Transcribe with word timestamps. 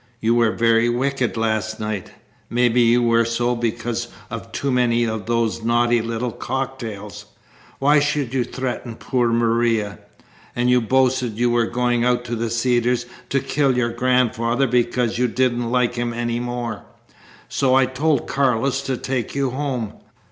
You 0.19 0.33
were 0.33 0.49
very 0.49 0.89
wicked 0.89 1.37
last 1.37 1.79
night. 1.79 2.11
Maybe 2.49 2.81
you 2.81 3.03
were 3.03 3.23
so 3.23 3.55
because 3.55 4.07
of 4.31 4.51
too 4.51 4.71
many 4.71 5.03
of 5.05 5.27
those 5.27 5.61
naughty 5.61 6.01
little 6.01 6.31
cocktails. 6.31 7.27
Why 7.77 7.99
should 7.99 8.33
you 8.33 8.43
threaten 8.43 8.95
poor 8.95 9.31
Maria? 9.31 9.99
And 10.55 10.71
you 10.71 10.81
boasted 10.81 11.37
you 11.37 11.51
were 11.51 11.67
going 11.67 12.03
out 12.03 12.25
to 12.25 12.35
the 12.35 12.49
Cedars 12.49 13.05
to 13.29 13.39
kill 13.41 13.77
your 13.77 13.91
grandfather 13.91 14.65
because 14.65 15.19
you 15.19 15.27
didn't 15.27 15.69
like 15.69 15.93
him 15.93 16.15
any 16.15 16.39
more. 16.39 16.81
So 17.47 17.75
I 17.75 17.85
told 17.85 18.25
Carlos 18.25 18.81
to 18.87 18.97
take 18.97 19.35
you 19.35 19.51
home. 19.51 19.93